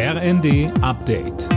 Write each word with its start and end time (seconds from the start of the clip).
RND 0.00 0.70
Update. 0.80 1.48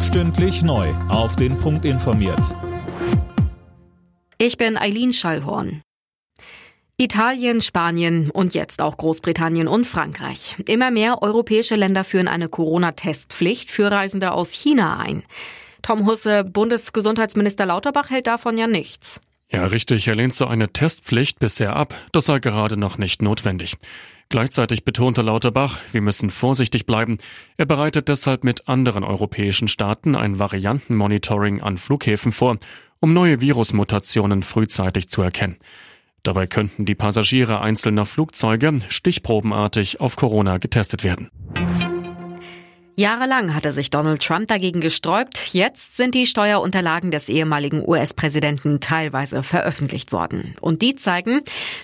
Stündlich 0.00 0.62
neu. 0.62 0.88
Auf 1.10 1.36
den 1.36 1.58
Punkt 1.58 1.84
informiert. 1.84 2.56
Ich 4.38 4.56
bin 4.56 4.78
Eileen 4.78 5.12
Schallhorn. 5.12 5.82
Italien, 6.96 7.60
Spanien 7.60 8.30
und 8.30 8.54
jetzt 8.54 8.80
auch 8.80 8.96
Großbritannien 8.96 9.68
und 9.68 9.84
Frankreich. 9.84 10.56
Immer 10.66 10.90
mehr 10.90 11.20
europäische 11.20 11.74
Länder 11.74 12.04
führen 12.04 12.28
eine 12.28 12.48
Corona-Testpflicht 12.48 13.70
für 13.70 13.90
Reisende 13.90 14.32
aus 14.32 14.54
China 14.54 14.98
ein. 14.98 15.24
Tom 15.82 16.06
Husse, 16.06 16.42
Bundesgesundheitsminister 16.42 17.66
Lauterbach 17.66 18.08
hält 18.08 18.28
davon 18.28 18.56
ja 18.56 18.66
nichts. 18.66 19.20
Ja, 19.52 19.66
richtig. 19.66 20.06
Er 20.06 20.14
lehnt 20.14 20.34
so 20.34 20.46
eine 20.46 20.72
Testpflicht 20.72 21.40
bisher 21.40 21.74
ab. 21.74 21.94
Das 22.12 22.26
sei 22.26 22.38
gerade 22.38 22.76
noch 22.76 22.98
nicht 22.98 23.20
notwendig. 23.20 23.76
Gleichzeitig 24.28 24.84
betonte 24.84 25.22
Lauterbach, 25.22 25.80
wir 25.90 26.00
müssen 26.02 26.30
vorsichtig 26.30 26.86
bleiben. 26.86 27.18
Er 27.56 27.66
bereitet 27.66 28.06
deshalb 28.06 28.44
mit 28.44 28.68
anderen 28.68 29.02
europäischen 29.02 29.66
Staaten 29.66 30.14
ein 30.14 30.38
Variantenmonitoring 30.38 31.60
an 31.60 31.78
Flughäfen 31.78 32.30
vor, 32.30 32.58
um 33.00 33.12
neue 33.12 33.40
Virusmutationen 33.40 34.44
frühzeitig 34.44 35.08
zu 35.08 35.22
erkennen. 35.22 35.56
Dabei 36.22 36.46
könnten 36.46 36.84
die 36.84 36.94
Passagiere 36.94 37.60
einzelner 37.60 38.06
Flugzeuge 38.06 38.76
stichprobenartig 38.88 40.00
auf 40.00 40.14
Corona 40.14 40.58
getestet 40.58 41.02
werden. 41.02 41.30
Jahrelang 43.00 43.54
hatte 43.54 43.72
sich 43.72 43.88
Donald 43.88 44.22
Trump 44.22 44.48
dagegen 44.48 44.80
gesträubt. 44.80 45.54
Jetzt 45.54 45.96
sind 45.96 46.14
die 46.14 46.26
Steuerunterlagen 46.26 47.10
des 47.10 47.30
ehemaligen 47.30 47.82
US-Präsidenten 47.88 48.78
teilweise 48.78 49.42
veröffentlicht 49.42 50.12
worden. 50.12 50.54
Und 50.60 50.82
die 50.82 50.96
zeigen, 50.96 51.40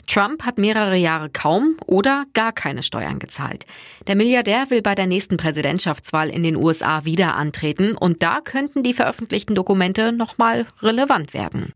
Trump 0.07 0.45
hat 0.45 0.59
mehrere 0.59 0.97
Jahre 0.97 1.31
kaum 1.31 1.79
oder 1.87 2.27
gar 2.35 2.53
keine 2.53 2.83
Steuern 2.83 3.19
gezahlt. 3.19 3.65
Der 4.07 4.15
Milliardär 4.15 4.67
will 4.69 4.83
bei 4.83 4.95
der 4.95 5.07
nächsten 5.07 5.39
Präsidentschaftswahl 5.39 6.29
in 6.29 6.43
den 6.43 6.55
USA 6.55 7.07
wieder 7.07 7.35
antreten 7.35 7.97
und 7.97 8.23
da 8.23 8.43
könnten 8.43 8.83
die 8.83 8.93
veröffentlichten 8.93 9.55
Dokumente 9.55 10.13
nochmal 10.13 10.67
relevant 10.83 11.33
werden. 11.33 11.73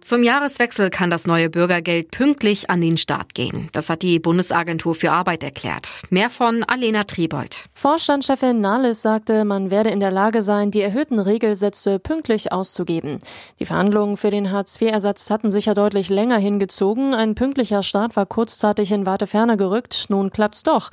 Zum 0.00 0.22
Jahreswechsel 0.22 0.88
kann 0.88 1.10
das 1.10 1.26
neue 1.26 1.50
Bürgergeld 1.50 2.10
pünktlich 2.10 2.70
an 2.70 2.80
den 2.80 2.96
Start 2.96 3.34
gehen. 3.34 3.68
Das 3.72 3.90
hat 3.90 4.00
die 4.00 4.18
Bundesagentur 4.18 4.94
für 4.94 5.12
Arbeit 5.12 5.42
erklärt. 5.42 5.88
Mehr 6.08 6.30
von 6.30 6.64
Alena 6.64 7.02
Triebold. 7.02 7.66
Vorstandschefin 7.74 8.62
Nahles 8.62 9.02
sagte, 9.02 9.44
man 9.44 9.70
werde 9.70 9.90
in 9.90 10.00
der 10.00 10.10
Lage 10.10 10.40
sein, 10.40 10.70
die 10.70 10.80
erhöhten 10.80 11.18
Regelsätze 11.18 11.98
pünktlich 11.98 12.50
auszugeben. 12.50 13.18
Die 13.58 13.66
Verhandlungen 13.66 14.16
für 14.16 14.30
den 14.30 14.50
Hartz-IV-Ersatz 14.50 15.28
hatten 15.28 15.50
sich 15.50 15.66
ja 15.66 15.74
deutlich 15.74 16.08
länger 16.08 16.38
hingezogen. 16.38 17.12
Ein 17.12 17.34
pünktlicher 17.34 17.82
Start 17.82 18.16
war 18.16 18.24
kurzzeitig 18.24 18.92
in 18.92 19.04
Warteferne 19.04 19.58
gerückt. 19.58 20.06
Nun 20.08 20.30
klappt's 20.30 20.62
doch. 20.62 20.90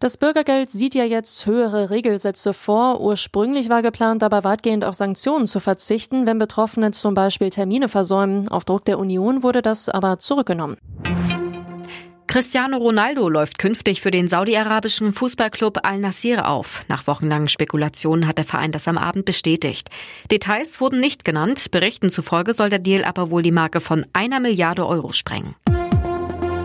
Das 0.00 0.16
Bürgergeld 0.16 0.70
sieht 0.70 0.94
ja 0.94 1.04
jetzt 1.04 1.46
höhere 1.46 1.90
Regelsätze 1.90 2.52
vor. 2.52 3.00
Ursprünglich 3.00 3.68
war 3.68 3.82
geplant, 3.82 4.22
dabei 4.22 4.44
weitgehend 4.44 4.84
auf 4.84 4.94
Sanktionen 4.94 5.46
zu 5.46 5.60
verzichten, 5.60 6.26
wenn 6.26 6.38
Betroffene 6.38 6.90
zum 6.90 7.14
Beispiel 7.14 7.50
Termine 7.50 7.88
versäumen. 7.88 8.47
Auf 8.48 8.64
Druck 8.64 8.84
der 8.84 8.98
Union 8.98 9.42
wurde 9.42 9.62
das 9.62 9.88
aber 9.88 10.18
zurückgenommen. 10.18 10.76
Cristiano 12.28 12.76
Ronaldo 12.76 13.30
läuft 13.30 13.58
künftig 13.58 14.02
für 14.02 14.10
den 14.10 14.28
saudi-arabischen 14.28 15.14
Fußballclub 15.14 15.78
Al-Nassir 15.82 16.46
auf. 16.46 16.84
Nach 16.86 17.06
wochenlangen 17.06 17.48
Spekulationen 17.48 18.26
hat 18.26 18.36
der 18.36 18.44
Verein 18.44 18.70
das 18.70 18.86
am 18.86 18.98
Abend 18.98 19.24
bestätigt. 19.24 19.88
Details 20.30 20.78
wurden 20.78 21.00
nicht 21.00 21.24
genannt. 21.24 21.70
Berichten 21.70 22.10
zufolge 22.10 22.52
soll 22.52 22.68
der 22.68 22.80
Deal 22.80 23.04
aber 23.04 23.30
wohl 23.30 23.42
die 23.42 23.50
Marke 23.50 23.80
von 23.80 24.04
einer 24.12 24.40
Milliarde 24.40 24.86
Euro 24.86 25.10
sprengen. 25.12 25.54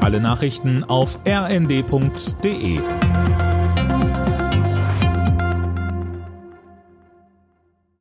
Alle 0.02 0.20
Nachrichten 0.20 0.84
auf 0.84 1.18
rnd.de 1.26 2.80